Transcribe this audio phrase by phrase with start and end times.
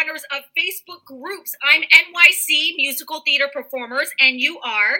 [0.00, 1.54] runners of Facebook groups.
[1.62, 4.96] I'm NYC Musical Theater Performers, and you are.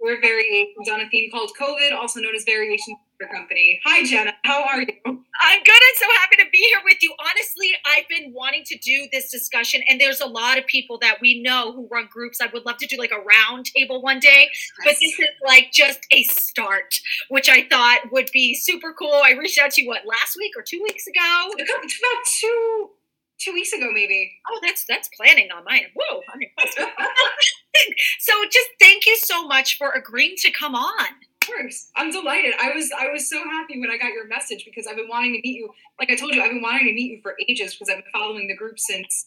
[0.00, 3.80] We're Variations on a theme called COVID, also known as Variations Theater Company.
[3.84, 4.32] Hi, Jenna.
[4.44, 4.86] How are you?
[5.06, 7.12] I'm good and so happy to be here with you.
[7.18, 11.16] Honestly, I've been wanting to do this discussion, and there's a lot of people that
[11.20, 12.40] we know who run groups.
[12.40, 14.50] I would love to do like a round table one day,
[14.84, 19.20] but this is like just a start, which I thought would be super cool.
[19.24, 21.50] I reached out to you what last week or two weeks ago.
[21.58, 22.90] It's about two
[23.38, 24.32] two weeks ago, maybe.
[24.50, 25.86] Oh, that's that's planning on my end.
[25.94, 26.78] Whoa, I'm impressed.
[28.20, 31.06] so just thank you so much for agreeing to come on.
[31.42, 32.54] Of course, I'm delighted.
[32.60, 35.34] I was I was so happy when I got your message because I've been wanting
[35.34, 35.68] to meet you.
[35.98, 38.12] Like I told you, I've been wanting to meet you for ages because I've been
[38.12, 39.26] following the group since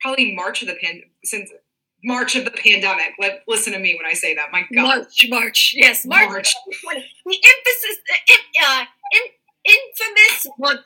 [0.00, 1.50] probably March of the pan since
[2.04, 3.12] March of the pandemic.
[3.18, 4.48] Let, listen to me when I say that.
[4.52, 6.28] My God, March, March, yes, March.
[6.28, 6.54] March.
[6.82, 7.06] 2020.
[7.26, 7.98] The emphasis,
[8.62, 10.80] uh, in, infamous month.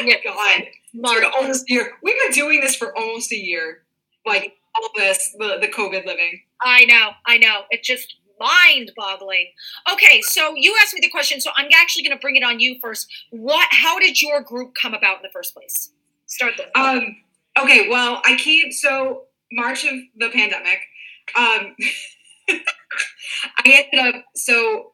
[0.00, 1.92] My God, almost year.
[2.02, 3.82] We've been doing this for almost a year.
[4.26, 6.40] Like all this, the the COVID living.
[6.62, 7.62] I know, I know.
[7.70, 9.50] It's just mind boggling.
[9.92, 12.60] Okay, so you asked me the question, so I'm actually going to bring it on
[12.60, 13.06] you first.
[13.30, 13.68] What?
[13.70, 15.90] How did your group come about in the first place?
[16.26, 16.70] Start there.
[16.74, 17.16] Um.
[17.60, 17.88] Okay.
[17.88, 20.80] Well, I came so March of the pandemic.
[21.36, 21.76] Um.
[23.58, 24.93] I ended up so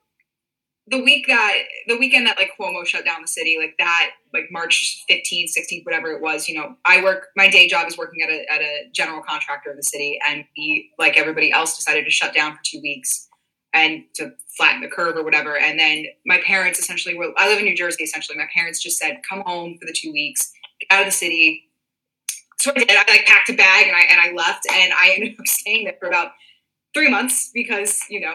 [0.91, 1.55] the week that
[1.87, 5.85] the weekend that like Cuomo shut down the city, like that, like March 15th, 16th,
[5.85, 8.61] whatever it was, you know, I work my day job is working at a at
[8.61, 12.55] a general contractor in the city and we like everybody else decided to shut down
[12.55, 13.29] for two weeks
[13.73, 15.57] and to flatten the curve or whatever.
[15.57, 18.37] And then my parents essentially were I live in New Jersey essentially.
[18.37, 21.71] My parents just said, come home for the two weeks, get out of the city.
[22.59, 22.91] So I did.
[22.91, 25.85] I like packed a bag and I and I left and I ended up staying
[25.85, 26.33] there for about
[26.95, 28.35] three months because, you know,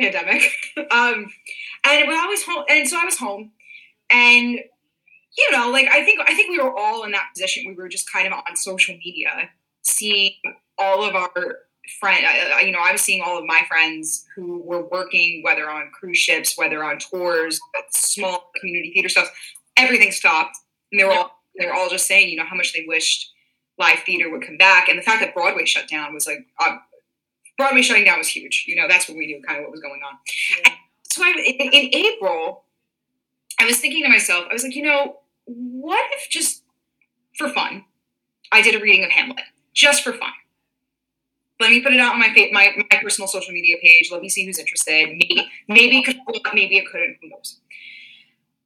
[0.00, 0.42] pandemic.
[0.90, 1.32] um
[1.84, 3.52] and we're always home and so I was home
[4.10, 4.60] and
[5.38, 7.64] you know, like I think I think we were all in that position.
[7.66, 9.50] We were just kind of on social media,
[9.82, 10.32] seeing
[10.78, 11.30] all of our
[12.00, 12.26] friend.
[12.64, 16.18] You know, I was seeing all of my friends who were working, whether on cruise
[16.18, 19.30] ships, whether on tours, small community theater stuff.
[19.76, 20.56] Everything stopped,
[20.90, 23.32] and they were all they were all just saying, you know, how much they wished
[23.78, 26.46] live theater would come back, and the fact that Broadway shut down was like.
[27.60, 28.64] Broadway shutting down was huge.
[28.66, 30.18] You know, that's what we knew kind of what was going on.
[30.64, 30.72] Yeah.
[31.10, 32.64] So I, in, in April,
[33.58, 36.62] I was thinking to myself, I was like, you know, what if just
[37.36, 37.84] for fun,
[38.50, 39.44] I did a reading of Hamlet,
[39.74, 40.30] just for fun.
[41.60, 44.08] Let me put it out on my my, my personal social media page.
[44.10, 45.08] Let me see who's interested.
[45.08, 46.16] Maybe maybe it could,
[46.54, 47.18] maybe it couldn't.
[47.20, 47.60] Who knows?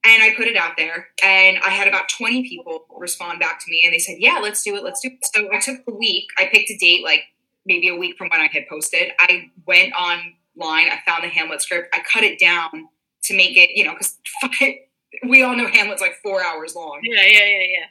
[0.06, 3.70] And I put it out there, and I had about twenty people respond back to
[3.70, 4.84] me, and they said, "Yeah, let's do it.
[4.84, 6.26] Let's do it." So I took the week.
[6.38, 7.22] I picked a date, like
[7.66, 9.12] maybe a week from when I had posted.
[9.18, 10.88] I went online.
[10.88, 11.94] I found the Hamlet script.
[11.94, 12.88] I cut it down
[13.24, 14.18] to make it, you know, because
[15.28, 17.00] we all know Hamlet's like four hours long.
[17.02, 17.86] Yeah, yeah, yeah, yeah.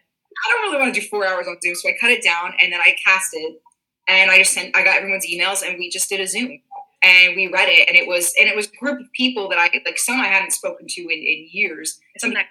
[0.46, 2.54] I don't really want to do four hours on Zoom, so I cut it down
[2.60, 3.62] and then I cast it,
[4.08, 6.60] and I just sent I got everyone's emails and we just did a Zoom
[7.04, 9.60] and we read it and it was and it was a group of people that
[9.60, 12.00] I like some I hadn't spoken to in, in years.
[12.18, 12.48] Some that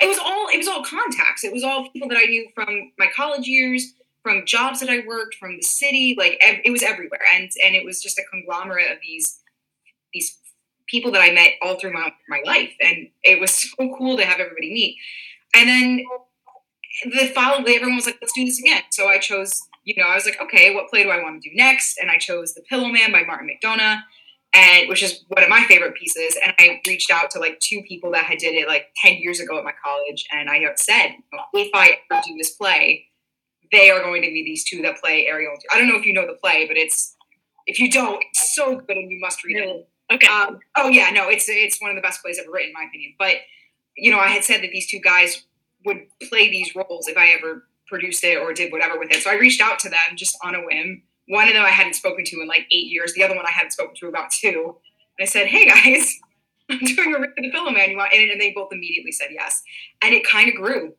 [0.00, 1.44] it was all it was all contacts.
[1.44, 3.92] It was all people that I knew from my college years,
[4.26, 6.16] from jobs that I worked, from the city.
[6.18, 9.38] Like ev- it was everywhere, and and it was just a conglomerate of these
[10.12, 10.36] these
[10.88, 14.24] people that I met all through my my life, and it was so cool to
[14.24, 14.96] have everybody meet.
[15.54, 16.04] And then
[17.04, 19.62] the following day, everyone was like, "Let's do this again." So I chose.
[19.84, 21.96] You know, I was like, okay, what play do I want to do next?
[21.98, 24.00] And I chose The Pillow Man by Martin McDonagh
[24.52, 26.36] and which is one of my favorite pieces.
[26.44, 29.38] And I reached out to like two people that had did it like ten years
[29.38, 31.14] ago at my college, and I said,
[31.54, 33.06] if I ever do this play,
[33.72, 35.54] they are going to be these two that play Ariel.
[35.72, 37.16] I don't know if you know the play, but it's
[37.66, 39.88] if you don't, it's so good and you must read it.
[40.12, 40.26] Okay.
[40.26, 42.84] Um, oh yeah, no, it's it's one of the best plays ever written, in my
[42.88, 43.14] opinion.
[43.18, 43.36] But
[43.96, 45.44] you know, I had said that these two guys
[45.84, 49.22] would play these roles if I ever produced it or did whatever with it.
[49.22, 51.02] So I reached out to them just on a whim.
[51.28, 53.14] One of them I hadn't spoken to in like eight years.
[53.14, 54.76] The other one I hadn't spoken to about two.
[55.18, 56.18] And I said, "Hey guys,
[56.70, 57.90] I'm doing a Rick the Pillow Man.
[57.90, 59.62] You want?" And, and they both immediately said yes.
[60.02, 60.94] And it kind of grew,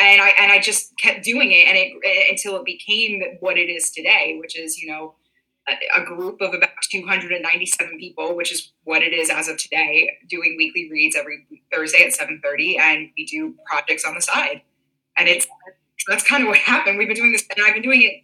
[0.00, 3.58] and I and I just kept doing it, and it eh, until it became what
[3.58, 5.14] it is today, which is you know
[5.68, 10.18] a, a group of about 297 people, which is what it is as of today,
[10.28, 14.62] doing weekly reads every Thursday at 7:30, and we do projects on the side,
[15.16, 15.46] and it's
[16.08, 16.98] that's kind of what happened.
[16.98, 18.22] We've been doing this, and I've been doing it.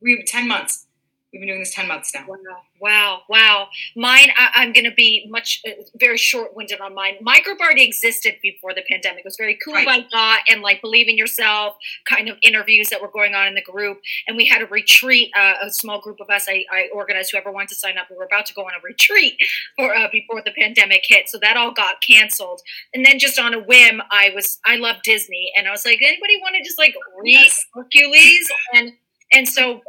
[0.00, 0.86] We have ten months.
[1.32, 2.26] We've been doing this ten months now.
[2.26, 2.38] Wow,
[2.80, 3.68] wow, wow.
[3.94, 7.14] Mine, I, am going to be much uh, very short-winded on mine.
[7.20, 9.20] My group already existed before the pandemic.
[9.20, 9.86] It was very cool right.
[9.86, 11.76] by God and like believe in yourself
[12.08, 14.00] kind of interviews that were going on in the group.
[14.26, 15.30] And we had a retreat.
[15.36, 16.46] Uh, a small group of us.
[16.48, 18.06] I, I, organized whoever wanted to sign up.
[18.10, 19.36] We were about to go on a retreat
[19.76, 22.60] for uh, before the pandemic hit, so that all got canceled.
[22.94, 26.00] And then just on a whim, I was I love Disney, and I was like,
[26.02, 27.66] anybody want to just like read yes.
[27.74, 28.92] Hercules and
[29.32, 29.80] and so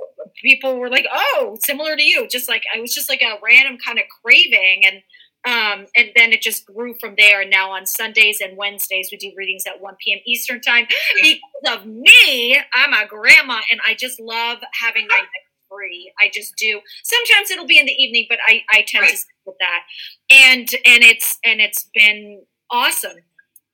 [0.42, 3.78] people were like, "Oh, similar to you." Just like I was just like a random
[3.84, 5.02] kind of craving, and
[5.44, 7.42] um, and then it just grew from there.
[7.42, 10.20] And now on Sundays and Wednesdays, we do readings at 1 p.m.
[10.26, 10.86] Eastern time.
[11.16, 15.22] Because of me, I'm a grandma, and I just love having my
[15.70, 16.12] free.
[16.20, 16.82] I just do.
[17.04, 19.12] Sometimes it'll be in the evening, but I I tend right.
[19.12, 19.84] to stick with that.
[20.30, 23.18] And and it's and it's been awesome.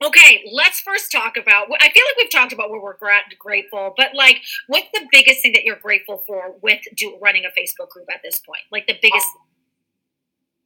[0.04, 1.68] Okay, let's first talk about.
[1.82, 2.98] I feel like we've talked about what we're
[3.40, 7.60] grateful, but like, what's the biggest thing that you're grateful for with do, running a
[7.60, 8.62] Facebook group at this point?
[8.72, 9.26] Like the biggest.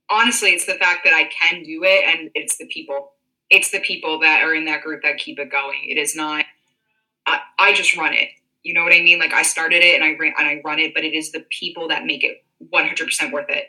[0.09, 3.13] Honestly, it's the fact that I can do it, and it's the people.
[3.49, 5.79] It's the people that are in that group that keep it going.
[5.87, 6.43] It is not.
[7.25, 8.29] I, I just run it.
[8.63, 9.17] You know what I mean?
[9.17, 11.45] Like I started it and I ran and I run it, but it is the
[11.49, 12.43] people that make it
[12.73, 13.67] 100% worth it.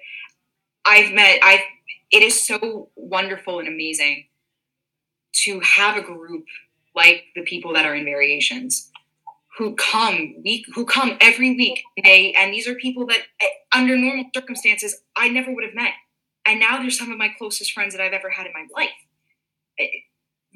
[0.85, 1.39] I've met.
[1.45, 1.61] I've.
[2.11, 4.27] It is so wonderful and amazing
[5.33, 6.45] to have a group
[6.95, 8.91] like the people that are in variations
[9.59, 13.97] who come week who come every week they and these are people that eh, under
[13.97, 15.93] normal circumstances i never would have met.
[16.45, 18.91] And now they're some of my closest friends that i've ever had in my life.
[19.79, 19.87] Eh,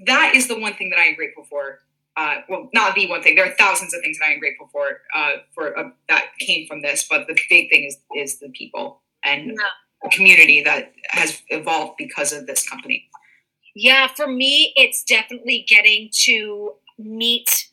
[0.06, 1.80] that is the one thing that i am grateful for
[2.16, 4.68] uh, well not the one thing there are thousands of things that i am grateful
[4.72, 8.48] for uh, for uh, that came from this but the big thing is is the
[8.50, 9.54] people and yeah.
[10.02, 13.08] the community that has evolved because of this company
[13.78, 17.66] yeah, for me, it's definitely getting to meet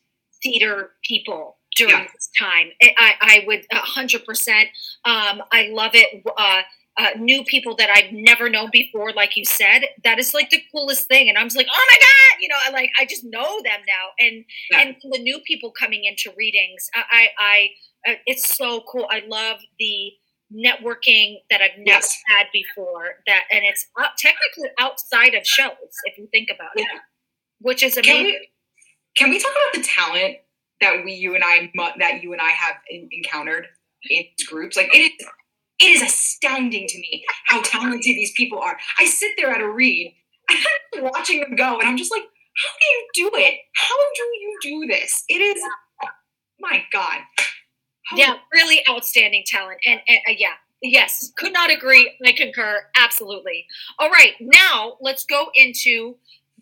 [0.43, 2.07] theater people during yeah.
[2.13, 2.71] this time.
[2.81, 4.61] I, I would 100%.
[5.05, 6.21] Um, I love it.
[6.37, 6.61] Uh,
[6.97, 10.61] uh, new people that I've never known before, like you said, that is like the
[10.73, 11.29] coolest thing.
[11.29, 13.79] And I was like, oh my god, you know, I like I just know them
[13.87, 14.09] now.
[14.19, 14.79] And yeah.
[14.81, 19.07] and the new people coming into readings, I, I, I uh, it's so cool.
[19.09, 20.11] I love the
[20.51, 22.21] networking that I've never yes.
[22.27, 23.15] had before.
[23.27, 23.87] That and it's
[24.17, 25.73] technically outside of shows
[26.05, 26.83] if you think about yeah.
[26.83, 27.01] it,
[27.59, 28.15] which is amazing.
[28.15, 28.49] Can we,
[29.17, 30.37] can we talk about the talent
[30.81, 33.67] that we, you and I, that you and I have in, encountered
[34.09, 34.75] in groups?
[34.77, 35.27] Like it is,
[35.79, 38.77] it is astounding to me how talented these people are.
[38.99, 40.13] I sit there at a read,
[40.97, 42.85] watching them go, and I'm just like, how do
[43.25, 43.59] you do it?
[43.75, 45.23] How do you do this?
[45.27, 45.61] It is,
[46.03, 46.09] oh
[46.59, 47.21] my God
[48.15, 49.79] yeah, really outstanding talent.
[49.85, 52.15] And, and uh, yeah, yes, could not agree.
[52.25, 52.85] I concur.
[52.95, 53.65] Absolutely.
[53.99, 56.15] All right, now let's go into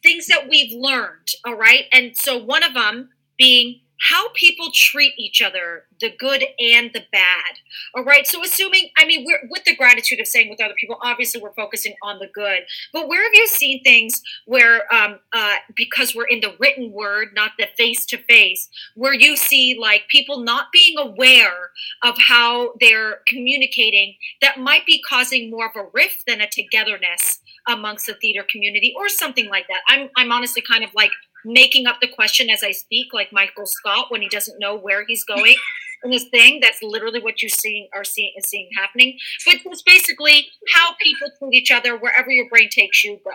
[0.03, 1.27] things that we've learned.
[1.45, 1.85] All right.
[1.91, 7.03] And so one of them being how people treat each other, the good and the
[7.11, 7.59] bad.
[7.95, 8.25] All right.
[8.25, 11.53] So, assuming, I mean, we're with the gratitude of saying with other people, obviously we're
[11.53, 12.63] focusing on the good.
[12.93, 17.29] But where have you seen things where, um, uh, because we're in the written word,
[17.35, 21.69] not the face to face, where you see like people not being aware
[22.01, 27.39] of how they're communicating that might be causing more of a rift than a togetherness
[27.67, 29.81] amongst the theater community or something like that?
[29.87, 31.11] I'm, I'm honestly kind of like,
[31.45, 35.05] making up the question as I speak, like Michael Scott when he doesn't know where
[35.07, 35.55] he's going
[36.03, 36.59] in this thing.
[36.61, 39.17] That's literally what you seeing are seeing is seeing happening.
[39.45, 43.19] But it's basically how people treat each other wherever your brain takes you.
[43.23, 43.31] Go.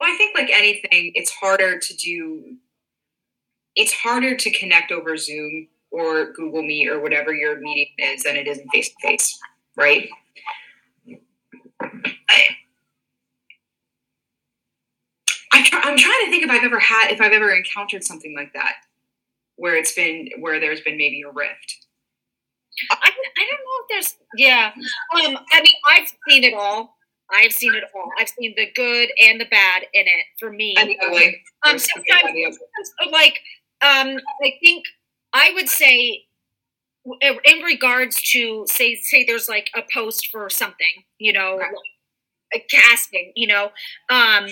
[0.00, 2.56] Well, I think like anything, it's harder to do.
[3.76, 8.36] It's harder to connect over Zoom or Google Meet or whatever your meeting is than
[8.36, 9.38] it is in face to face,
[9.76, 10.08] right?
[12.30, 12.42] I
[15.84, 18.76] am trying to think if I've ever had, if I've ever encountered something like that,
[19.56, 21.86] where it's been, where there's been maybe a rift.
[22.90, 24.72] I, I don't know if there's, yeah.
[25.14, 26.96] Um, I mean, I've seen it all.
[27.30, 28.10] I've seen it all.
[28.18, 30.76] I've seen the good and the bad in it for me.
[30.76, 32.58] Um, sometimes,
[33.10, 33.40] like,
[33.80, 34.84] um, I think
[35.32, 36.26] I would say,
[37.20, 41.72] in regards to say, say there's like a post for something, you know, right.
[41.72, 41.82] like
[42.70, 43.70] casting, you know,
[44.10, 44.46] um,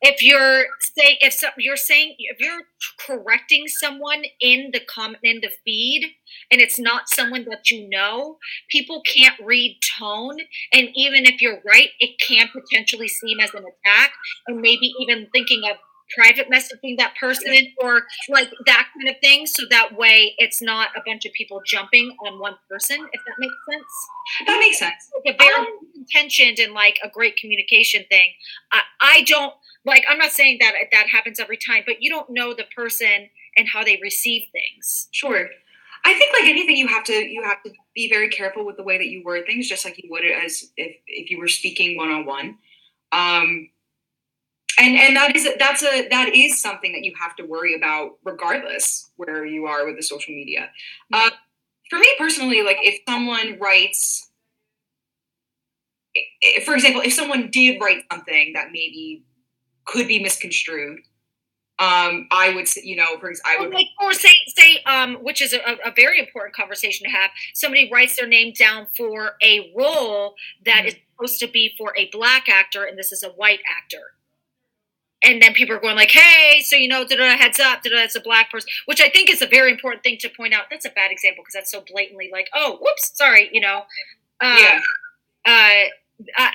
[0.00, 2.62] if you're saying if you're saying if you're
[3.04, 6.04] correcting someone in the comment in the feed
[6.50, 8.38] and it's not someone that you know
[8.70, 10.36] people can't read tone
[10.72, 14.12] and even if you're right it can potentially seem as an attack
[14.46, 15.76] and maybe even thinking of
[16.16, 20.88] private messaging that person or like that kind of thing so that way it's not
[20.96, 24.46] a bunch of people jumping on one person if that makes sense.
[24.46, 25.10] That makes sense.
[25.24, 28.32] Like a very um, intentioned and like a great communication thing.
[28.72, 29.52] I, I don't
[29.84, 33.28] like i'm not saying that that happens every time but you don't know the person
[33.58, 35.08] and how they receive things.
[35.10, 35.48] Sure.
[36.04, 38.84] I think like anything you have to you have to be very careful with the
[38.84, 41.96] way that you word things, just like you would as if, if you were speaking
[41.96, 42.58] one on one.
[44.78, 48.12] And and that is that's a that is something that you have to worry about
[48.24, 50.70] regardless where you are with the social media.
[51.12, 51.30] Uh,
[51.90, 54.30] for me personally, like if someone writes,
[56.64, 59.24] for example, if someone did write something that maybe
[59.84, 61.00] could be misconstrued,
[61.80, 65.40] um, I would, you know, for example, I would, like, or say, say, um, which
[65.40, 67.30] is a, a, very important conversation to have.
[67.54, 70.88] Somebody writes their name down for a role that mm-hmm.
[70.88, 74.17] is supposed to be for a black actor, and this is a white actor.
[75.22, 78.20] And then people are going like, "Hey, so you know, da heads up, it's a
[78.20, 80.66] black person," which I think is a very important thing to point out.
[80.70, 83.84] That's a bad example because that's so blatantly like, "Oh, whoops, sorry," you know.
[84.40, 84.80] Uh, yeah.
[85.44, 85.88] Uh,
[86.36, 86.50] I,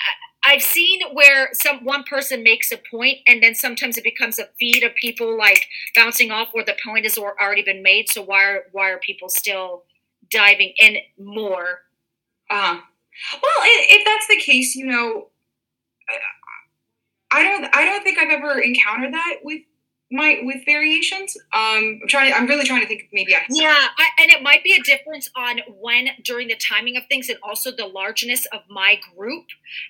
[0.46, 4.48] I've seen where some one person makes a point and then sometimes it becomes a
[4.60, 8.10] feed of people like bouncing off where the point has already been made.
[8.10, 9.84] So why are why are people still
[10.30, 11.84] diving in more?
[12.50, 12.80] Uh,
[13.34, 15.30] well, if that's the case, you know,
[16.10, 16.18] I
[17.42, 19.62] don't I don't think I've ever encountered that with
[20.14, 21.36] my with variations.
[21.54, 22.34] Um, I'm trying.
[22.34, 23.10] I'm really trying to think.
[23.12, 23.40] Maybe I.
[23.50, 27.30] Yeah, I, and it might be a difference on when during the timing of things,
[27.30, 29.46] and also the largeness of my group.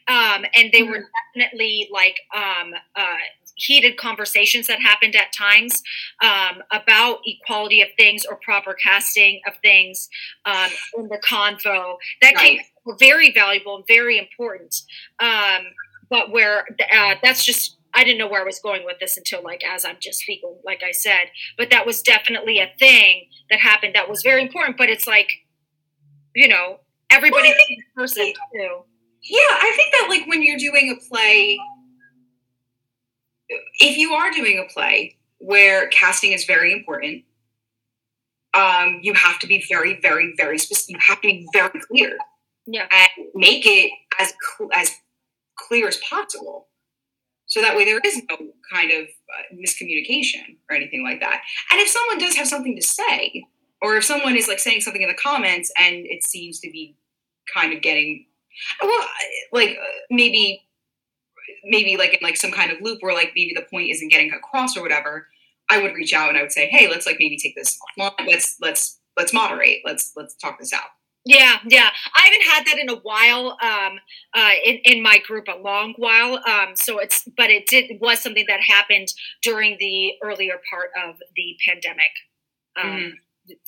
[0.08, 0.92] Um, and they mm-hmm.
[0.92, 3.18] were definitely like um, uh,
[3.56, 5.84] heated conversations that happened at times
[6.24, 10.10] um, about equality of things or proper casting of things
[10.46, 11.98] um, in the convo.
[12.22, 12.38] That right.
[12.38, 12.62] came
[12.98, 14.82] very valuable and very important.
[15.20, 15.66] Um,
[16.14, 19.42] but where uh, that's just I didn't know where I was going with this until
[19.44, 21.32] like as I'm just speaking, like I said.
[21.58, 24.78] But that was definitely a thing that happened that was very important.
[24.78, 25.32] But it's like,
[26.36, 28.82] you know, everybody well, think, person too.
[29.24, 31.58] Yeah, I think that like when you're doing a play,
[33.80, 37.24] if you are doing a play where casting is very important,
[38.54, 40.94] um, you have to be very, very, very specific.
[40.94, 42.18] You have to be very clear.
[42.68, 44.32] Yeah, and make it as
[44.76, 44.92] as
[45.58, 46.68] clear as possible
[47.54, 48.38] so that way there is no
[48.72, 51.42] kind of uh, miscommunication or anything like that.
[51.72, 53.46] And if someone does have something to say,
[53.82, 56.96] or if someone is like saying something in the comments and it seems to be
[57.54, 58.26] kind of getting,
[58.82, 59.08] well,
[59.52, 60.64] like uh, maybe,
[61.66, 64.32] maybe like in like some kind of loop where like maybe the point isn't getting
[64.32, 65.28] across or whatever,
[65.70, 68.28] I would reach out and I would say, hey, let's like maybe take this offline.
[68.28, 69.82] Let's let's let's moderate.
[69.86, 70.90] Let's let's talk this out.
[71.26, 71.90] Yeah, yeah.
[72.16, 73.58] I haven't had that in a while.
[73.62, 74.00] Um,
[74.34, 76.42] uh, in in my group, a long while.
[76.46, 79.08] Um, so it's, but it did was something that happened
[79.42, 82.12] during the earlier part of the pandemic.
[82.76, 83.12] Um, mm.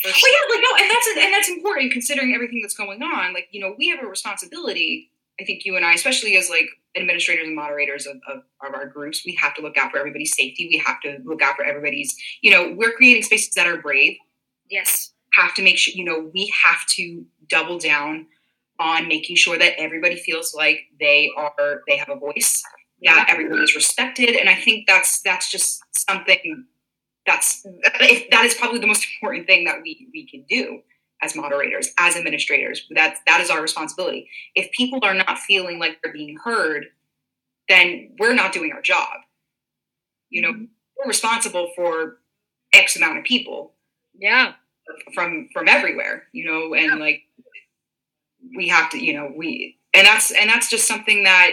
[0.04, 3.34] Well, yeah, like no, and that's and that's important considering everything that's going on.
[3.34, 5.12] Like you know, we have a responsibility.
[5.40, 8.88] I think you and I, especially as like administrators and moderators of, of, of our
[8.88, 10.70] groups, we have to look out for everybody's safety.
[10.72, 12.16] We have to look out for everybody's.
[12.42, 14.18] You know, we're creating spaces that are brave.
[14.70, 18.28] Yes have to make sure, you know, we have to double down
[18.80, 22.64] on making sure that everybody feels like they are they have a voice
[23.00, 23.26] yeah.
[23.30, 24.36] everybody is respected.
[24.36, 26.66] And i think that's that's just something
[27.26, 30.82] that's that is probably the most important thing that we we can do
[31.22, 32.86] as moderators as administrators.
[32.92, 34.30] That that is our responsibility.
[34.54, 36.88] If people are not feeling like they're being heard
[37.68, 39.18] then we're not doing our job.
[40.30, 40.66] You know mm-hmm.
[40.98, 42.18] we're responsible for
[42.74, 43.74] x amount of people
[44.18, 44.54] yeah.
[45.14, 46.96] from from everywhere you know and yeah.
[46.96, 47.22] like
[48.56, 51.52] we have to you know we and that's and that's just something that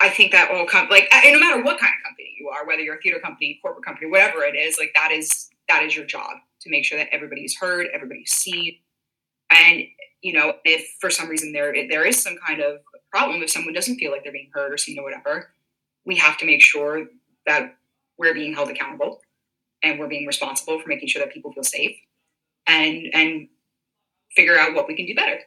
[0.00, 2.82] i think that all com- like no matter what kind of company you are whether
[2.82, 6.06] you're a theater company corporate company whatever it is like that is that is your
[6.06, 8.76] job to make sure that everybody's heard everybody's seen
[9.50, 9.82] and
[10.22, 13.74] you know if for some reason there there is some kind of problem if someone
[13.74, 15.50] doesn't feel like they're being heard or seen or whatever
[16.04, 17.06] we have to make sure
[17.46, 17.76] that
[18.18, 19.20] we're being held accountable
[19.82, 21.96] and we're being responsible for making sure that people feel safe
[22.66, 23.48] and and
[24.34, 25.40] figure out what we can do better.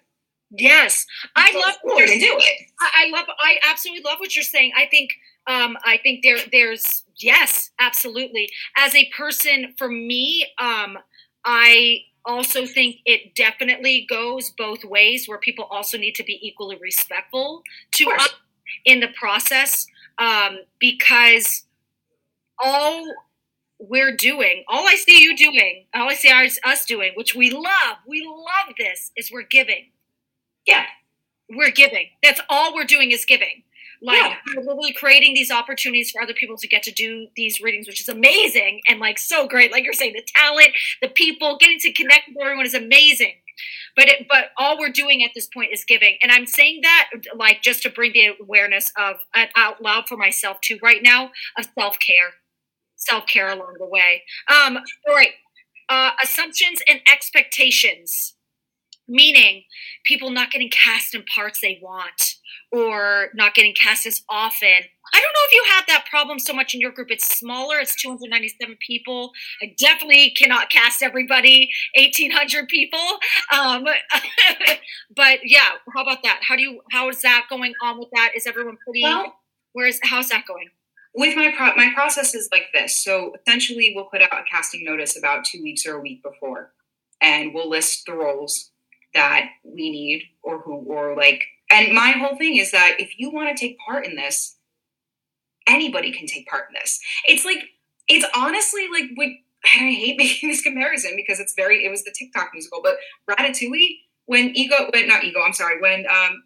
[0.58, 1.06] Yes,
[1.36, 2.72] I love what you're do it.
[2.80, 3.26] I, I love.
[3.40, 4.74] I absolutely love what you're saying.
[4.76, 5.12] I think.
[5.48, 6.38] Um, I think there.
[6.52, 8.50] There's yes, absolutely.
[8.78, 10.98] As a person, for me, um,
[11.46, 15.28] I also think it definitely goes both ways.
[15.28, 18.34] Where people also need to be equally respectful to us
[18.86, 21.64] in the process, um, because
[22.62, 23.06] all
[23.80, 26.30] we're doing, all I see you doing, all I see
[26.64, 29.92] us doing, which we love, we love this, is we're giving.
[30.66, 30.86] Yeah.
[31.50, 32.08] We're giving.
[32.24, 33.64] That's all we're doing is giving.
[34.02, 34.36] Like Yeah.
[34.56, 38.02] we're literally creating these opportunities for other people to get to do these readings, which
[38.02, 39.72] is amazing and like so great.
[39.72, 40.70] Like you're saying, the talent,
[41.02, 43.34] the people, getting to connect with everyone is amazing.
[43.96, 47.10] But it, but all we're doing at this point is giving, and I'm saying that
[47.36, 51.32] like just to bring the awareness of uh, out loud for myself too right now
[51.60, 52.32] of self care,
[52.96, 54.24] self care along the way.
[54.48, 54.78] Um,
[55.08, 55.32] all right,
[55.90, 58.34] uh, assumptions and expectations,
[59.12, 59.64] meaning
[60.06, 62.36] people not getting cast in parts they want
[62.72, 64.70] or not getting cast as often.
[65.14, 67.12] I don't know if you have that problem so much in your group.
[67.12, 67.80] It's smaller.
[67.80, 69.32] It's 297 people.
[69.62, 71.70] I definitely cannot cast everybody.
[71.98, 73.00] 1,800 people.
[73.54, 73.84] Um,
[75.16, 76.40] but yeah, how about that?
[76.48, 76.82] How do you?
[76.92, 78.32] How is that going on with that?
[78.36, 79.04] Is everyone pretty?
[79.04, 79.36] Well,
[79.74, 80.70] where's how's that going?
[81.14, 83.04] with my pro- my process is like this.
[83.04, 86.72] So essentially, we'll put out a casting notice about two weeks or a week before,
[87.22, 88.71] and we'll list the roles
[89.14, 91.44] that we need or who or like.
[91.70, 94.58] And my whole thing is that if you want to take part in this,
[95.68, 97.00] anybody can take part in this.
[97.28, 97.64] It's like
[98.08, 102.14] it's honestly like and I hate making this comparison because it's very it was the
[102.18, 102.98] TikTok musical, but
[103.30, 106.44] Ratatouille when ego when not ego I'm sorry when um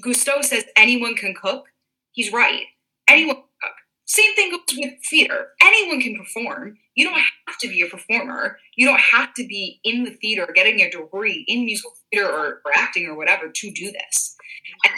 [0.00, 1.66] Gusteau says anyone can cook,
[2.12, 2.62] he's right.
[3.08, 3.72] Anyone can cook.
[4.06, 5.48] Same thing goes with theater.
[5.78, 6.78] Anyone can perform.
[6.94, 8.58] You don't have to be a performer.
[8.76, 12.60] You don't have to be in the theater getting a degree in musical theater or,
[12.64, 14.36] or acting or whatever to do this.
[14.84, 14.94] And,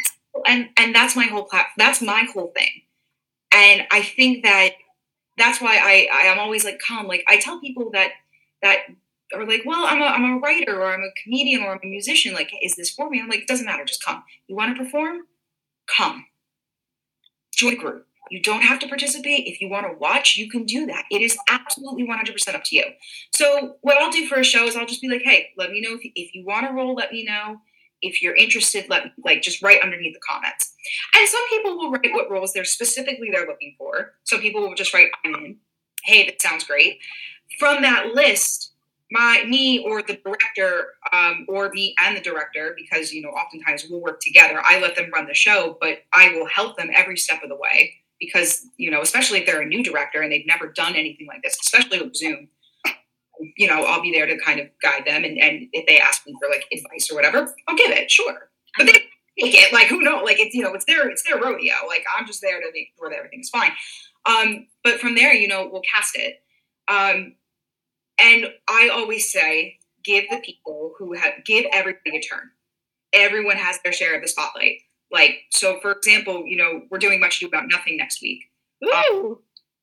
[0.46, 2.82] and and that's my whole plat- that's my whole thing.
[3.52, 4.70] And I think that
[5.36, 7.06] that's why I, I am always like calm.
[7.06, 8.12] Like I tell people that
[8.62, 8.78] that
[9.34, 11.86] are like, well, I'm a I'm a writer or I'm a comedian or I'm a
[11.86, 12.34] musician.
[12.34, 13.20] Like, is this for me?
[13.20, 13.84] I'm like, it doesn't matter.
[13.84, 14.22] Just come.
[14.48, 15.18] You want to perform?
[15.96, 16.26] Come.
[17.54, 18.06] Join a group.
[18.30, 19.48] You don't have to participate.
[19.48, 21.04] If you want to watch, you can do that.
[21.10, 22.84] It is absolutely 100% up to you.
[23.32, 25.80] So, what I'll do for a show is I'll just be like, hey, let me
[25.80, 27.60] know if, if you want to roll, let me know.
[28.02, 30.74] If you're interested, let me, like just write underneath the comments.
[31.14, 34.12] And some people will write what roles they're specifically they're looking for.
[34.24, 35.56] Some people will just write I'm in.
[36.04, 37.00] Hey, that sounds great.
[37.58, 38.72] From that list,
[39.10, 43.86] my me or the director, um, or me and the director, because you know oftentimes
[43.90, 44.62] we'll work together.
[44.64, 47.56] I let them run the show, but I will help them every step of the
[47.56, 51.26] way because you know, especially if they're a new director and they've never done anything
[51.26, 52.48] like this, especially with Zoom.
[53.56, 56.26] You know, I'll be there to kind of guide them, and, and if they ask
[56.26, 58.50] me for like advice or whatever, I'll give it, sure.
[58.76, 60.24] But they take it, like who knows?
[60.24, 61.74] Like it's you know, it's their it's their rodeo.
[61.88, 63.72] Like I'm just there to make sure that everything's fine.
[64.26, 66.42] Um, but from there, you know, we'll cast it.
[66.88, 67.36] Um,
[68.20, 72.50] and I always say, give the people who have give everybody a turn.
[73.12, 74.80] Everyone has their share of the spotlight.
[75.12, 78.44] Like so, for example, you know, we're doing much ado about nothing next week,
[78.84, 79.40] Ooh.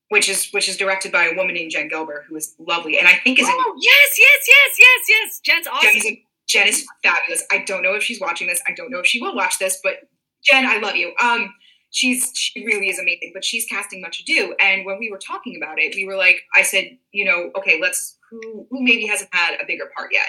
[0.09, 3.07] which is which is directed by a woman named Jen Gelber, who is lovely, and
[3.07, 5.39] I think is in Oh yes, yes, yes, yes, yes.
[5.43, 5.89] Jen's awesome.
[5.91, 7.43] Jen is, Jen is fabulous.
[7.51, 8.61] I don't know if she's watching this.
[8.67, 9.95] I don't know if she will watch this, but
[10.43, 11.13] Jen, I love you.
[11.21, 11.53] Um,
[11.91, 13.31] she's she really is amazing.
[13.33, 16.41] But she's casting Much Ado, and when we were talking about it, we were like,
[16.55, 20.27] I said, you know, okay, let's who who maybe hasn't had a bigger part yet,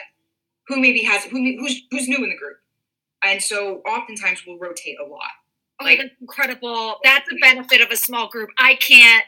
[0.67, 2.57] who maybe has who who's who's new in the group,
[3.23, 5.23] and so oftentimes we'll rotate a lot.
[5.81, 6.97] Oh, like- that's incredible.
[7.05, 8.51] That's the benefit of a small group.
[8.59, 9.25] I can't.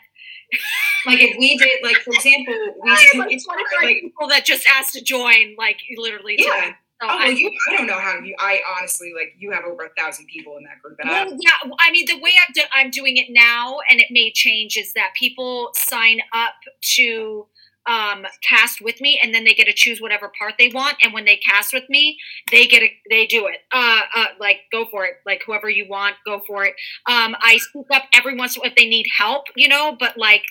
[1.07, 4.29] Like if we did, like for example, we I have like it's 25 like people
[4.29, 6.37] that just asked to join, like literally.
[6.39, 6.71] yeah.
[6.71, 6.73] So
[7.03, 8.35] Oh, I- well, you, I don't know how you.
[8.39, 11.39] I honestly like you have over a thousand people in that group, and I, Well,
[11.41, 14.77] yeah, I mean, the way I'm, do- I'm doing it now, and it may change,
[14.77, 16.55] is that people sign up
[16.97, 17.47] to
[17.91, 20.97] um, cast with me, and then they get to choose whatever part they want.
[21.03, 22.19] And when they cast with me,
[22.51, 23.57] they get a, they do it.
[23.73, 25.15] Uh, uh, like go for it.
[25.27, 26.75] Like whoever you want, go for it.
[27.07, 29.97] Um, I speak up every once in a while if they need help, you know.
[29.99, 30.45] But like,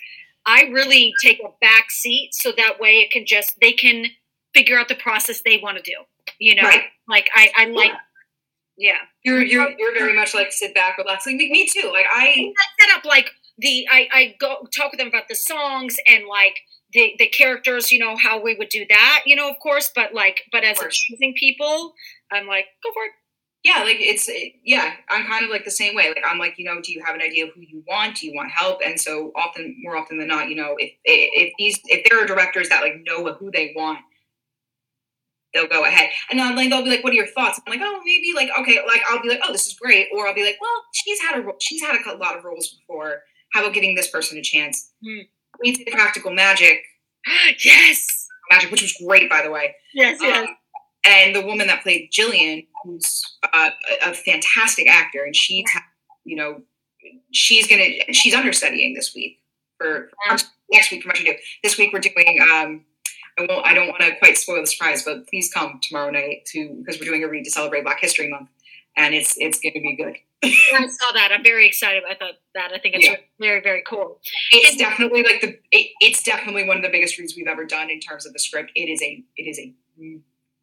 [0.46, 4.06] I really take a back seat so that way it can just they can
[4.54, 5.96] figure out the process they want to do.
[6.40, 6.84] You know, Right.
[7.08, 7.92] like I, I like,
[8.78, 8.98] yeah.
[9.24, 11.26] you're you're you're very much like sit back, relax.
[11.26, 11.90] Like me, me too.
[11.92, 15.36] Like I I set up like the I, I go talk with them about the
[15.36, 16.56] songs and like
[16.94, 19.92] the the characters, you know, how we would do that, you know, of course.
[19.94, 21.94] But like, but as a choosing people,
[22.32, 23.12] I'm like, go for it.
[23.64, 24.30] yeah, like it's
[24.64, 24.94] yeah.
[25.10, 26.08] I'm kind of like the same way.
[26.10, 28.18] Like I'm like you know, do you have an idea of who you want?
[28.18, 28.80] Do you want help?
[28.86, 32.26] And so often, more often than not, you know, if if these if there are
[32.28, 34.00] directors that like know who they want.
[35.54, 37.82] They'll go ahead, and then like they'll be like, "What are your thoughts?" I'm like,
[37.84, 40.44] "Oh, maybe like okay." Like I'll be like, "Oh, this is great," or I'll be
[40.44, 43.24] like, "Well, she's had a she's had a lot of roles before.
[43.54, 45.22] How about giving this person a chance?" Hmm.
[45.62, 46.82] We did Practical Magic,
[47.64, 49.76] yes, Magic, which was great, by the way.
[49.94, 50.48] yes, yes.
[50.48, 50.56] Um,
[51.06, 53.70] and the woman that played Gillian, who's uh,
[54.06, 55.66] a, a fantastic actor, and she's,
[56.26, 56.62] you know,
[57.32, 59.40] she's gonna she's understudying this week
[59.78, 60.38] for, for
[60.72, 61.34] next week for much ado.
[61.64, 62.40] This week we're doing.
[62.42, 62.86] Um,
[63.38, 63.66] I won't.
[63.66, 67.00] I don't want to quite spoil the surprise, but please come tomorrow night to because
[67.00, 68.50] we're doing a read to celebrate Black History Month,
[68.98, 70.18] and it's it's going to be good.
[70.44, 71.32] I saw that.
[71.32, 72.72] I'm very excited about that.
[72.74, 73.16] I think it's Yeah.
[73.40, 74.22] very, very cool.
[74.52, 75.60] It's definitely like the.
[75.72, 78.40] It, it's definitely one of the biggest reads we've ever done in terms of the
[78.40, 78.72] script.
[78.76, 79.24] It is a.
[79.36, 79.74] It is a.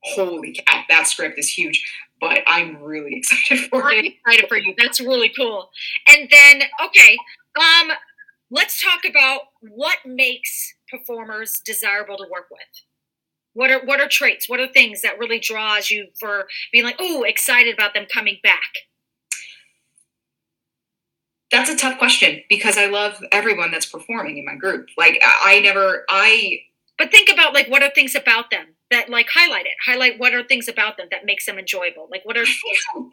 [0.02, 0.82] Holy cow!
[0.88, 1.84] That script is huge,
[2.20, 4.14] but I'm really excited for I'm it.
[4.24, 4.74] excited for you.
[4.78, 5.70] That's really cool.
[6.08, 7.16] And then, okay,
[7.58, 7.90] um,
[8.50, 12.60] let's talk about what makes performers desirable to work with.
[13.54, 14.48] What are what are traits?
[14.48, 18.38] What are things that really draws you for being like, oh, excited about them coming
[18.42, 18.60] back?
[21.50, 24.88] That's a tough question because I love everyone that's performing in my group.
[24.96, 26.04] Like I never.
[26.09, 26.61] I
[26.98, 29.74] But think about like what are things about them that like highlight it.
[29.85, 32.09] Highlight what are things about them that makes them enjoyable.
[32.11, 33.12] Like what are I think how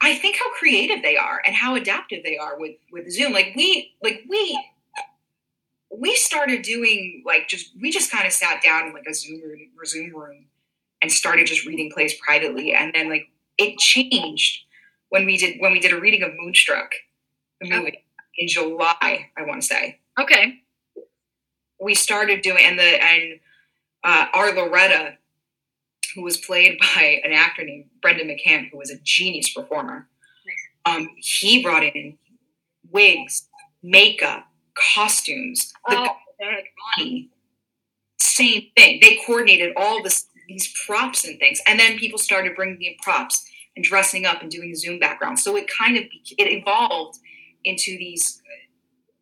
[0.00, 3.32] I think how creative they are and how adaptive they are with with Zoom.
[3.32, 4.58] Like we like we
[5.90, 9.42] we started doing like just we just kind of sat down in like a Zoom
[9.42, 10.46] room, Zoom room
[11.02, 14.64] and started just reading plays privately, and then like it changed
[15.10, 16.90] when we did when we did a reading of Moonstruck,
[17.60, 18.04] the movie
[18.38, 19.30] in July.
[19.36, 20.60] I want to say okay.
[21.80, 23.40] we started doing and the and
[24.02, 25.16] uh, our Loretta,
[26.14, 30.08] who was played by an actor named Brendan McCann, who was a genius performer.
[30.86, 32.18] Um, he brought in
[32.90, 33.48] wigs,
[33.82, 34.46] makeup,
[34.94, 36.16] costumes, the Oh,
[36.96, 37.30] body,
[38.18, 38.98] same thing.
[39.00, 43.48] They coordinated all this these props and things, and then people started bringing in props
[43.76, 45.42] and dressing up and doing Zoom backgrounds.
[45.42, 47.18] So it kind of it evolved
[47.64, 48.42] into these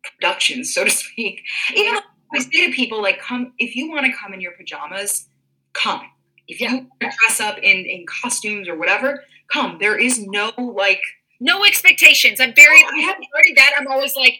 [0.03, 1.41] productions, so to speak.
[1.75, 2.01] Even though
[2.35, 5.27] I say to people like, come if you want to come in your pajamas,
[5.73, 6.01] come.
[6.47, 6.73] If you Yeah.
[6.75, 9.77] want to dress up in in costumes or whatever, come.
[9.79, 11.01] There is no like
[11.39, 12.39] No expectations.
[12.39, 13.73] I'm very Oh, I have- already that.
[13.77, 14.39] I'm always like,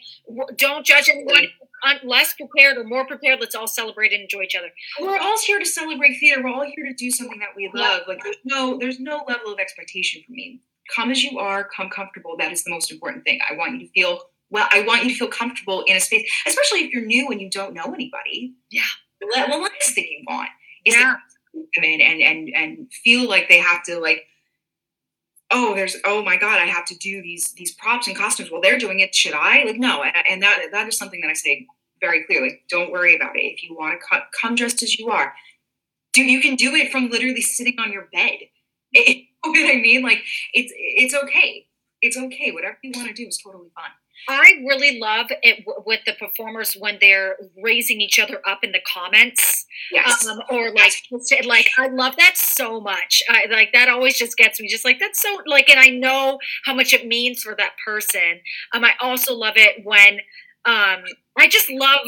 [0.56, 1.48] don't judge anyone.
[1.84, 3.42] I'm less prepared or more prepared.
[3.42, 4.72] Let's all celebrate and enjoy each other.
[5.02, 6.42] we're all here to celebrate theater.
[6.42, 8.04] We're all here to do something that we love.
[8.08, 10.62] Like there's no there's no level of expectation for me.
[10.94, 12.36] Come as you are, come comfortable.
[12.38, 13.40] That is the most important thing.
[13.50, 16.30] I want you to feel well, I want you to feel comfortable in a space,
[16.46, 18.54] especially if you're new and you don't know anybody.
[18.70, 18.84] Yeah.
[19.20, 20.50] The la- the last thing you want
[20.86, 21.16] is Yeah.
[21.56, 24.26] to come in and and and feel like they have to like
[25.52, 28.60] oh there's oh my god i have to do these these props and costumes well
[28.62, 31.68] they're doing it should i like no and, that that is something that i say
[32.02, 35.10] very clearly don't worry about it if you want to come, come dressed as you
[35.10, 35.34] are
[36.12, 38.38] dude you can do it from literally sitting on your bed
[38.94, 39.02] know
[39.52, 41.68] what i mean like it's it's okay
[42.04, 43.92] it's okay whatever you want to do is totally fine.
[44.30, 48.72] I really love it w- with the performers when they're raising each other up in
[48.72, 50.94] the comments, yes um, or like,
[51.46, 53.24] like I love that so much.
[53.30, 54.68] I like that always just gets me.
[54.68, 58.42] Just like that's so like, and I know how much it means for that person.
[58.74, 60.20] Um, I also love it when
[60.66, 61.04] um,
[61.38, 62.06] I just love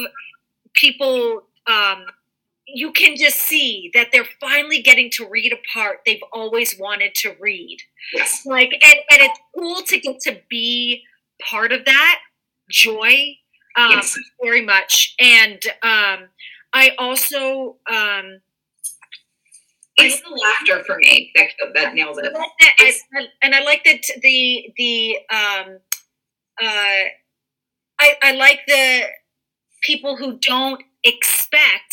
[0.74, 1.42] people.
[1.66, 2.04] Um,
[2.66, 7.14] you can just see that they're finally getting to read a part they've always wanted
[7.14, 7.78] to read.
[8.12, 8.44] Yes.
[8.44, 11.02] Like and, and it's cool to get to be
[11.50, 12.18] part of that
[12.70, 13.36] joy
[13.76, 14.16] um, yes.
[14.42, 15.14] very much.
[15.18, 16.28] And um,
[16.72, 18.40] i also um,
[19.98, 22.32] it's the laughter for me that, that nails it.
[22.32, 25.78] Like that, I, I- and i like that the the um,
[26.60, 27.04] uh,
[27.98, 29.02] I, I like the
[29.82, 31.85] people who don't expect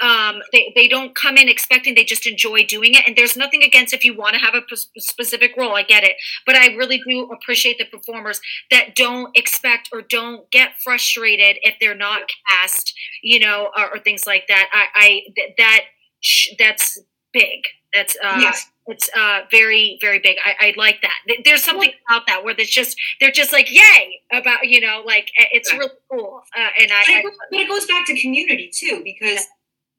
[0.00, 3.02] um, they, they don't come in expecting they just enjoy doing it.
[3.06, 6.04] And there's nothing against if you want to have a p- specific role i get
[6.04, 6.16] it.
[6.44, 11.76] But i really do appreciate the performers that don't expect or don't get frustrated if
[11.80, 14.68] they're not cast you know or, or things like that.
[14.72, 15.80] I, I th- that
[16.20, 16.98] sh- that's
[17.32, 17.60] big.
[17.94, 18.66] That's uh, yes.
[18.86, 20.36] it's uh very very big.
[20.44, 21.14] I, I like that.
[21.26, 24.20] Th- there's something about that where it's just they're just like yay!
[24.32, 25.78] about you know like it's Yeah.
[25.78, 26.42] really cool.
[26.56, 29.46] Uh, and I, But I it, goes, but it goes back to community too, because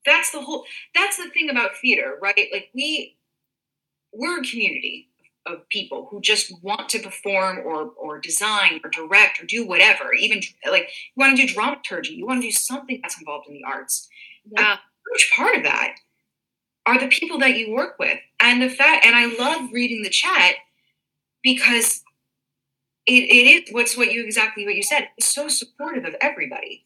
[0.08, 0.66] that's the whole.
[0.96, 2.48] That's the thing about theater, right?
[2.52, 3.18] Like we,
[4.14, 5.10] we're a community
[5.46, 10.14] of people who just want to perform or or design or direct or do whatever.
[10.14, 13.54] Even like you want to do dramaturgy, you want to do something that's involved in
[13.54, 14.10] the arts.
[14.58, 14.78] yeah
[15.12, 15.96] huge part of that
[16.86, 20.10] are the people that you work with and the fact and i love reading the
[20.10, 20.56] chat
[21.44, 22.04] because
[23.06, 26.86] it, it is what's what you exactly what you said it's so supportive of everybody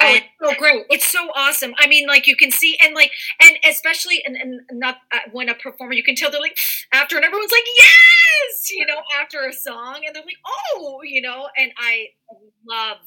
[0.00, 0.84] Oh, it's so great!
[0.90, 1.74] It's so awesome.
[1.78, 3.10] I mean, like you can see, and like,
[3.42, 6.56] and especially, and, and not uh, when a performer, you can tell they're like
[6.92, 11.20] after, and everyone's like, yes, you know, after a song, and they're like, oh, you
[11.20, 12.06] know, and I
[12.68, 12.98] love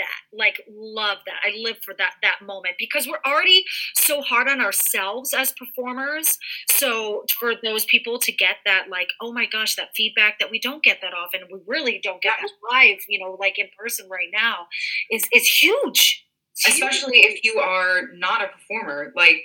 [0.00, 1.40] that, like, love that.
[1.44, 6.38] I live for that that moment because we're already so hard on ourselves as performers.
[6.68, 10.58] So for those people to get that, like, oh my gosh, that feedback that we
[10.58, 14.08] don't get that often, we really don't get that live, you know, like in person
[14.10, 14.66] right now,
[15.10, 16.26] is is huge.
[16.56, 16.82] It's huge.
[16.84, 19.42] especially if you are not a performer like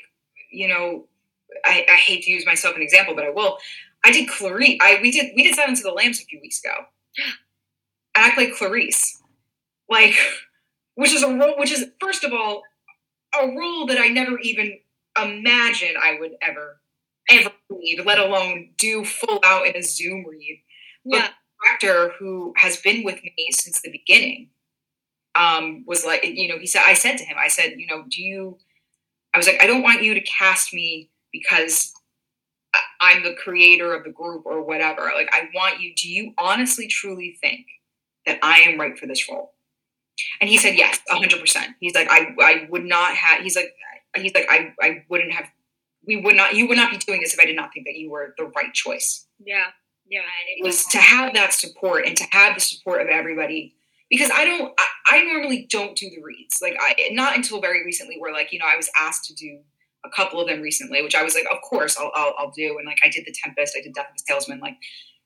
[0.52, 1.08] you know
[1.66, 3.58] I, I hate to use myself an example but i will
[4.04, 6.60] i did clarice i we did we did silence of the lambs a few weeks
[6.64, 6.74] ago
[8.16, 9.22] act like Clarice,
[9.90, 10.16] like,
[10.96, 12.64] which is a role, which is first of all
[13.40, 14.80] a role that I never even
[15.22, 16.82] imagined I would ever
[17.30, 20.62] ever read, let alone do full out in a Zoom read.
[21.06, 21.28] But Yeah.
[21.28, 24.52] the actor who has been with me since the beginning
[25.36, 28.06] um, was like, you know, he said, I said to him, I said, you know,
[28.10, 28.60] do you,
[29.34, 31.94] I was like, I don't want you to cast me because
[33.02, 35.12] I'm the creator of the group or whatever.
[35.16, 37.66] Like, I want you, do you honestly, truly think
[38.28, 39.55] that I am right for this role?
[40.40, 41.76] And he said, yes, 100%.
[41.80, 43.74] He's like, I, I would not have, he's like,
[44.16, 45.46] he's like, I, I wouldn't have,
[46.08, 47.96] we would not, you would not be doing this if I did not think that
[47.96, 49.66] you were the right choice Yeah.
[50.08, 50.20] Yeah.
[50.22, 53.74] and it was to have that support and to have the support of everybody
[54.10, 57.84] because i don't I, I normally don't do the reads like i not until very
[57.84, 59.60] recently where like you know i was asked to do
[60.06, 62.78] a couple of them recently which i was like of course i'll, I'll, I'll do
[62.78, 64.78] and like i did the tempest i did death of a salesman like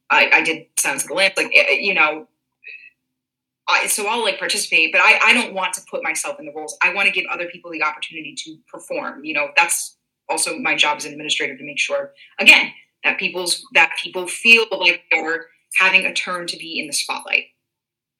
[0.10, 2.30] i, I did silence of the lambs like eh, you know
[3.70, 6.52] I, so I'll like participate, but I, I don't want to put myself in the
[6.54, 6.78] roles.
[6.84, 9.24] I want to give other people the opportunity to perform.
[9.24, 9.98] You know, that's
[10.30, 12.72] also my job as an administrator to make sure, again,
[13.04, 17.46] that people's that people feel like they're having a turn to be in the spotlight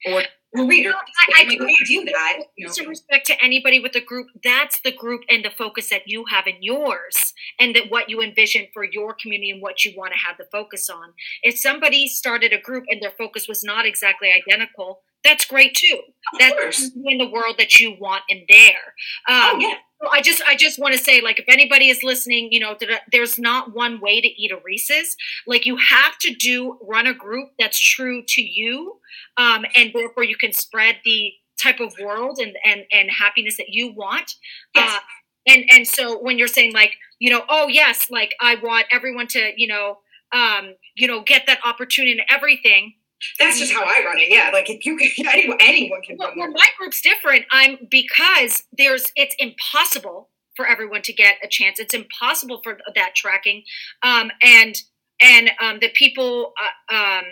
[0.06, 0.22] or
[0.56, 0.92] a reader.
[0.92, 4.28] I- I when I do that, you know, to respect to anybody with the group
[4.44, 8.22] that's the group and the focus that you have in yours and that what you
[8.22, 12.08] envision for your community and what you want to have the focus on if somebody
[12.08, 16.00] started a group and their focus was not exactly identical that's great too
[16.34, 16.92] of that's course.
[17.06, 18.94] in the world that you want in there
[19.28, 22.04] um, Oh yeah, so I just I just want to say like if anybody is
[22.04, 22.78] listening, you know,
[23.12, 25.16] there's not one way to eat a Reese's.
[25.46, 29.00] Like you have to do run a group that's true to you,
[29.36, 33.70] um, and therefore you can spread the type of world and and and happiness that
[33.70, 34.36] you want.
[34.74, 34.90] Yes.
[34.94, 35.00] Uh,
[35.48, 39.28] and and so when you're saying like you know oh yes like I want everyone
[39.28, 39.98] to you know
[40.32, 42.94] um, you know get that opportunity and everything
[43.40, 44.30] that's just how I run it.
[44.30, 47.46] Yeah, like if you can, anyone, anyone can well, run well, my group's different.
[47.52, 51.80] I'm because there's it's impossible for everyone to get a chance.
[51.80, 53.64] It's impossible for that tracking,
[54.04, 54.76] um, and
[55.22, 56.54] and um, the people.
[56.92, 57.24] Uh, um,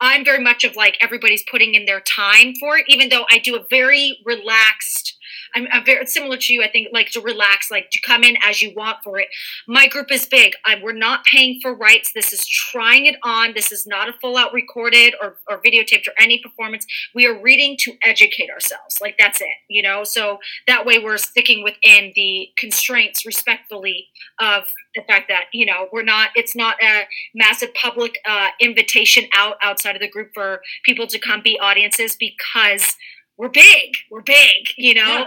[0.00, 3.38] I'm very much of like everybody's putting in their time for it, even though I
[3.38, 5.16] do a very relaxed.
[5.54, 6.62] I'm, I'm very similar to you.
[6.62, 9.28] I think like to relax, like to come in as you want for it.
[9.66, 10.54] My group is big.
[10.64, 12.12] I, we're not paying for rights.
[12.14, 13.54] This is trying it on.
[13.54, 17.40] This is not a full out recorded or, or videotaped or any performance we are
[17.40, 22.12] reading to educate ourselves like that's it you know so that way we're sticking within
[22.14, 24.08] the constraints respectfully
[24.40, 24.64] of
[24.94, 27.02] the fact that you know we're not it's not a
[27.34, 32.16] massive public uh, invitation out outside of the group for people to come be audiences
[32.18, 32.96] because
[33.36, 35.00] we're big we're big you know?
[35.02, 35.26] Yeah.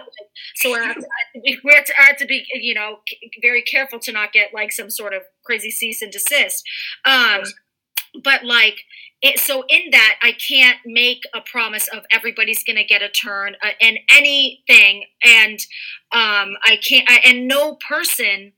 [0.56, 3.00] so we're have to, we're to, have to be you know
[3.42, 6.64] very careful to not get like some sort of crazy cease and desist.
[7.06, 7.42] Um
[8.24, 8.78] but like
[9.22, 13.10] it, so in that i can't make a promise of everybody's going to get a
[13.10, 15.06] turn uh, in anything.
[15.24, 15.60] And
[16.12, 18.54] um i can't I, and no person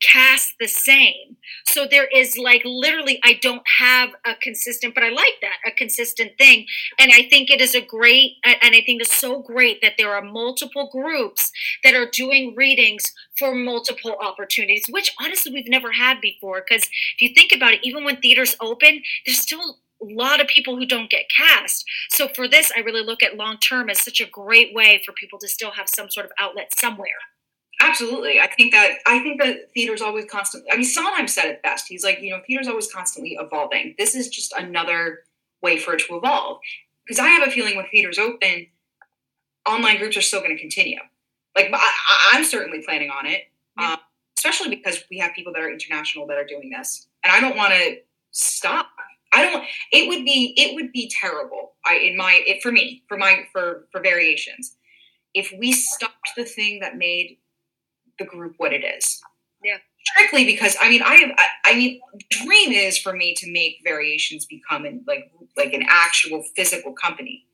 [0.00, 1.36] casts the same.
[1.66, 5.70] So there is like literally i don't have a consistent but i like that a
[5.70, 6.66] consistent thing.
[6.98, 10.14] And i think it is a great and i think it's so great that there
[10.14, 11.52] are multiple groups
[11.84, 16.64] that are doing readings for multiple opportunities which honestly we've never had before.
[16.66, 20.46] Because if you think about it even when theaters open there's still a lot of
[20.46, 21.84] people who don't get cast.
[22.10, 25.12] So for this i really look at long term as such a great way for
[25.12, 27.20] people to still have some sort of outlet somewhere
[27.80, 28.40] Absolutely.
[28.40, 31.86] I think that I think that theater's always constantly I mean Sondheim said it best.
[31.88, 33.94] He's like, you know, theater's always constantly evolving.
[33.98, 35.20] This is just another
[35.62, 36.60] way for it to evolve.
[37.06, 38.66] Because I have a feeling when theaters open,
[39.68, 40.98] online groups are still going to continue.
[41.56, 41.92] Like I,
[42.32, 43.44] I'm certainly planning on it,
[43.78, 43.94] Yeah.
[43.94, 43.98] um,
[44.38, 47.56] especially because we have people that are international that are doing this, and I don't
[47.56, 47.96] want to
[48.30, 48.88] stop.
[49.32, 49.64] I don't.
[49.92, 51.72] It would be it would be terrible.
[51.84, 54.76] I in my it for me for my for for variations,
[55.34, 57.38] if we stopped the thing that made
[58.20, 59.20] the group what it is.
[59.64, 59.78] Yeah.
[60.04, 63.78] Strictly because I mean I have I, I mean dream is for me to make
[63.84, 67.46] variations become an, like like an actual physical company.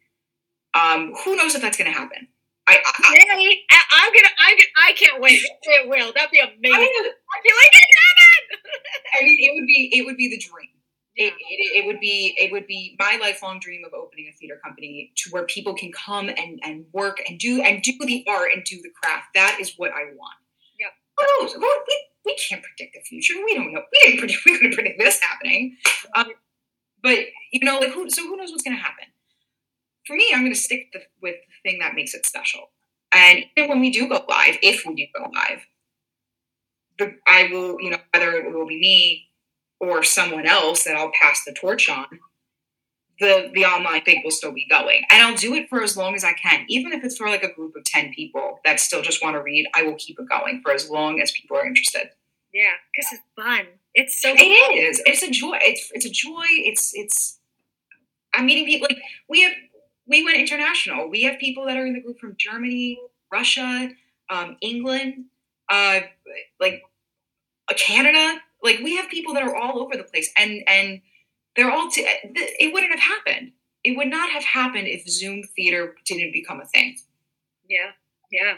[0.74, 2.28] Um, who knows if that's going to happen?
[2.68, 3.64] I, I, Yay!
[3.70, 5.40] I, I'm gonna, I'm gonna, I can't wait.
[5.62, 6.12] It will.
[6.14, 6.60] That'd be amazing.
[6.64, 6.78] I,
[7.42, 8.60] feel like it happened.
[9.20, 10.68] I mean, it would be it would be the dream.
[11.14, 14.60] It, it, it would be it would be my lifelong dream of opening a theater
[14.62, 18.50] company to where people can come and and work and do and do the art
[18.54, 19.28] and do the craft.
[19.34, 20.34] That is what I want.
[21.18, 21.56] Who knows?
[21.56, 23.34] We, we can't predict the future.
[23.44, 23.82] We don't know.
[23.92, 24.40] We didn't predict.
[24.46, 25.76] We couldn't predict this happening.
[26.14, 26.26] Um,
[27.02, 27.18] but
[27.52, 28.08] you know, like who?
[28.10, 29.04] So who knows what's going to happen?
[30.06, 32.70] For me, I'm going to stick the, with the thing that makes it special.
[33.12, 35.66] And even when we do go live, if we do go live,
[36.98, 39.28] the, I will, you know, whether it will be me
[39.80, 42.06] or someone else that I'll pass the torch on,
[43.20, 45.02] the the online thing will still be going.
[45.10, 46.64] And i'll do it for as long as i can.
[46.68, 49.42] Even if it's for like a group of 10 people that still just want to
[49.42, 52.10] read i will keep it going for as long as people are interested.
[52.52, 53.66] Yeah because it's fun.
[53.94, 55.02] It's so it is.
[55.06, 55.58] It's a joy.
[55.62, 56.46] It's it's a joy.
[56.48, 57.38] It's it's
[58.34, 59.52] i'm meeting people like we have
[60.06, 61.08] we went international.
[61.08, 63.00] We have people that are in the group from germany
[63.32, 63.90] russia
[64.30, 65.24] um, england
[65.68, 66.00] uh,
[66.60, 66.82] like
[67.68, 68.40] uh, canada.
[68.62, 70.30] Like we have people that are all over the place.
[70.36, 71.00] And and
[71.56, 73.52] they're all t- it wouldn't have happened.
[73.84, 76.96] It would not have happened if zoom theater didn't become a thing.
[77.68, 77.92] Yeah
[78.30, 78.54] yeah.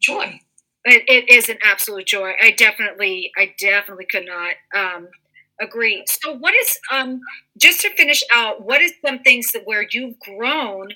[0.00, 0.40] Joy.
[0.84, 2.32] It, it is an absolute joy.
[2.40, 5.08] I definitely i definitely could not um
[5.60, 6.04] agree.
[6.06, 7.20] So what is um
[7.58, 10.88] just to finish out what is some things that where you've grown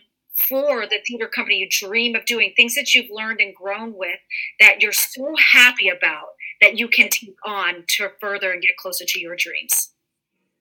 [0.48, 4.18] for the theater company you dream of doing things that you've learned and grown with
[4.58, 6.26] that you're so happy about
[6.60, 9.93] that you can take on to further and get closer to your dreams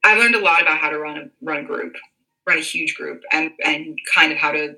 [0.04, 1.96] I learned a lot about how to run a run a group,
[2.46, 4.76] run a huge group, and and kind of how to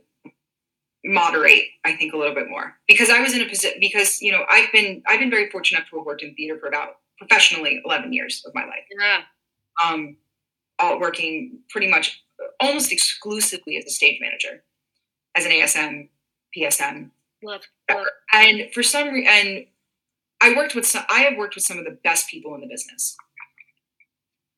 [1.03, 1.65] moderate.
[1.83, 4.45] I think a little bit more because I was in a position because you know
[4.49, 8.13] I've been I've been very fortunate to have worked in theater for about professionally eleven
[8.13, 8.85] years of my life.
[8.99, 9.21] Yeah.
[9.83, 10.17] Um,
[10.79, 12.23] all working pretty much
[12.59, 14.63] almost exclusively as a stage manager,
[15.35, 16.09] as an ASM,
[16.55, 17.09] PSM.
[17.43, 18.07] Love, love.
[18.31, 19.65] And for some reason, and
[20.41, 21.03] I worked with some.
[21.09, 23.17] I have worked with some of the best people in the business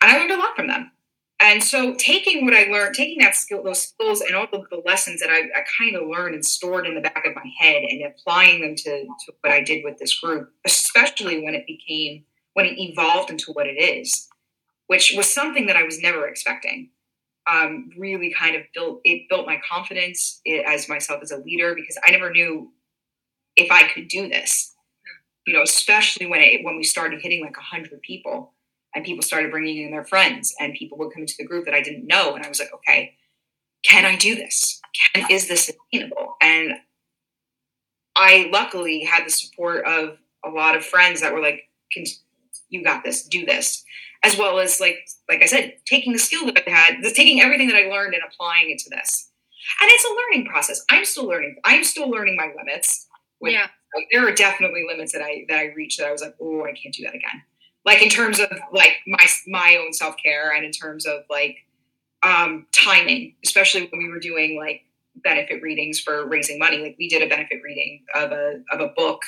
[0.07, 0.91] and I learned a lot from them.
[1.39, 5.19] And so taking what I learned, taking that skill, those skills and all the lessons
[5.19, 8.01] that I, I kind of learned and stored in the back of my head and
[8.03, 12.65] applying them to, to what I did with this group, especially when it became, when
[12.65, 14.27] it evolved into what it is,
[14.87, 16.89] which was something that I was never expecting.
[17.49, 21.97] Um, really kind of built it built my confidence as myself as a leader because
[22.05, 22.73] I never knew
[23.55, 24.73] if I could do this.
[25.45, 28.53] You know, especially when it when we started hitting like hundred people
[28.97, 31.75] and people started bringing in their friends and people would come into the group that
[31.75, 33.13] i didn't know and i was like okay
[33.85, 34.81] can i do this?
[35.13, 36.73] Can, is this attainable and
[38.15, 41.69] i luckily had the support of a lot of friends that were like
[42.69, 43.83] you got this do this.
[44.23, 44.97] As well as like
[45.29, 48.23] like i said taking the skill that i had taking everything that i learned and
[48.27, 49.31] applying it to this.
[49.81, 50.83] And it's a learning process.
[50.89, 53.07] I'm still learning i'm still learning my limits.
[53.39, 53.67] With, yeah.
[53.95, 56.63] Like, there are definitely limits that i that i reached that i was like oh
[56.63, 57.43] i can't do that again
[57.87, 61.55] like in terms of like my my own self care and in terms of like
[62.21, 64.81] um, timing, especially when we were doing like
[65.15, 66.79] benefit readings for raising money.
[66.79, 69.21] Like we did a benefit reading of a of a book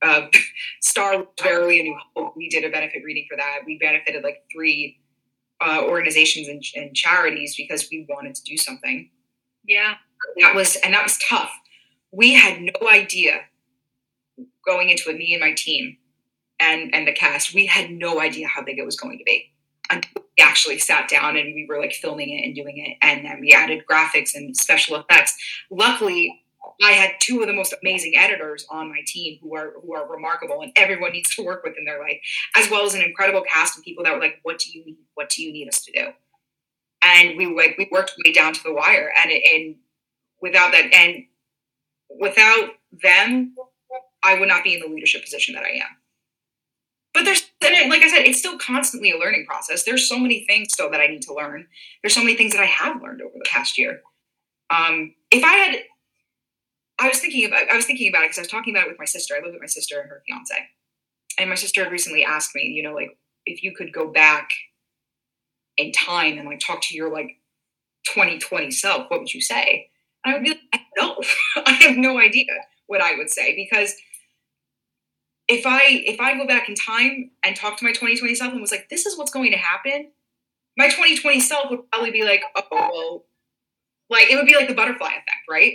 [0.00, 0.30] of
[0.80, 2.34] Star Verily a New Hope.
[2.34, 3.58] We did a benefit reading for that.
[3.66, 4.98] We benefited like three
[5.60, 9.10] uh, organizations and, and charities because we wanted to do something.
[9.66, 9.96] Yeah,
[10.40, 11.52] that was and that was tough.
[12.10, 13.42] We had no idea
[14.66, 15.18] going into it.
[15.18, 15.98] Me and my team
[16.62, 19.52] and and the cast, we had no idea how big it was going to be
[19.90, 23.24] until we actually sat down and we were like filming it and doing it, and
[23.24, 25.36] then we added graphics and special effects.
[25.70, 26.40] Luckily,
[26.80, 30.08] I had two of the most amazing editors on my team who are who are
[30.08, 32.20] remarkable and everyone needs to work with in their life,
[32.56, 34.98] as well as an incredible cast of people that were like, "What do you need?
[35.14, 36.08] What do you need us to do?"
[37.02, 39.76] And we like we worked way down to the wire, and it, and
[40.40, 41.24] without that and
[42.20, 42.70] without
[43.02, 43.56] them,
[44.22, 46.01] I would not be in the leadership position that I am
[47.14, 49.84] but there's like I said, it's still constantly a learning process.
[49.84, 51.66] There's so many things still that I need to learn.
[52.02, 54.00] There's so many things that I have learned over the past year.
[54.70, 55.76] Um, if I had,
[56.98, 58.90] I was thinking about, I was thinking about it because I was talking about it
[58.90, 59.34] with my sister.
[59.34, 60.54] I live with my sister and her fiance,
[61.38, 64.50] and my sister had recently asked me, you know, like if you could go back
[65.76, 67.38] in time and like talk to your like
[68.06, 69.90] 2020 self, what would you say?
[70.24, 71.16] And I would be like, no,
[71.66, 72.46] I have no idea
[72.86, 73.94] what I would say because
[75.52, 78.60] if I if I go back in time and talk to my 2020 self and
[78.60, 80.10] was like, this is what's going to happen,
[80.76, 83.24] my 2020 self would probably be like, oh well,
[84.08, 85.74] like it would be like the butterfly effect, right?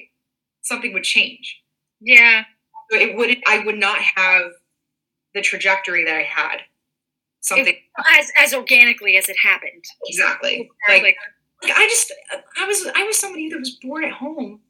[0.62, 1.62] Something would change.
[2.02, 2.44] Yeah.
[2.92, 4.52] So it wouldn't I would not have
[5.34, 6.58] the trajectory that I had.
[7.42, 9.84] Something it, as as organically as it happened.
[10.08, 10.70] Exactly.
[10.88, 11.10] exactly.
[11.10, 11.18] Like,
[11.62, 12.12] like I just
[12.60, 14.62] I was I was somebody that was born at home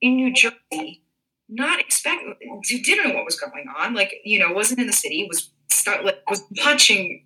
[0.00, 1.03] in New Jersey
[1.48, 3.94] not expect who didn't know what was going on.
[3.94, 5.26] Like you know wasn't in the city.
[5.28, 5.50] Was
[5.84, 7.24] start, like, was watching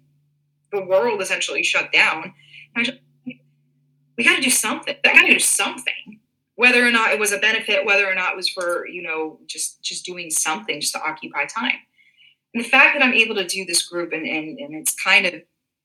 [0.73, 2.35] the world essentially shut down.
[2.79, 4.97] Just, we got to do something.
[5.05, 6.21] I got to do something.
[6.57, 9.39] Whether or not it was a benefit whether or not it was for you know
[9.47, 11.77] just just doing something just to occupy time.
[12.53, 15.25] And the fact that i'm able to do this group and and, and it's kind
[15.25, 15.35] of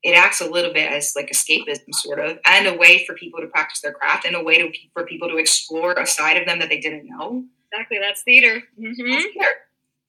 [0.01, 3.39] it acts a little bit as like escapism sort of and a way for people
[3.39, 6.47] to practice their craft and a way to, for people to explore a side of
[6.47, 7.97] them that they didn't know Exactly.
[7.99, 8.61] That's theater.
[8.80, 9.11] Mm-hmm.
[9.11, 9.49] That's theater.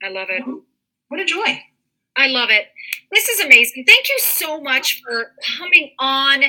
[0.02, 0.42] I love it.
[1.08, 1.62] What a joy.
[2.16, 2.66] I love it.
[3.10, 3.84] This is amazing.
[3.86, 6.44] Thank you so much for coming on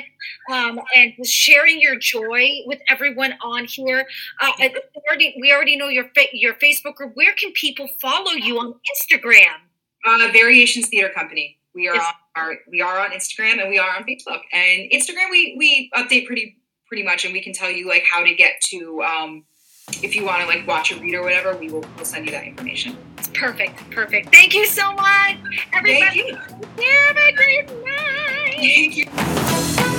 [0.51, 4.05] um, and sharing your joy with everyone on here.
[4.41, 4.71] Uh, we,
[5.09, 7.13] already, we already know your your Facebook group.
[7.15, 9.55] Where can people follow you on Instagram?
[10.05, 11.57] Uh, Variations Theater Company.
[11.73, 14.41] We are on our, we are on Instagram and we are on Facebook.
[14.53, 16.57] And Instagram we we update pretty
[16.87, 19.01] pretty much, and we can tell you like how to get to.
[19.01, 19.45] Um,
[20.03, 22.31] if you want to like watch a read or whatever, we will we'll send you
[22.31, 22.97] that information.
[23.17, 24.33] It's perfect, perfect.
[24.33, 25.37] Thank you so much,
[25.73, 26.33] everybody.
[26.33, 26.85] Thank you.
[26.85, 28.55] Have a great night.
[28.57, 29.91] Thank you.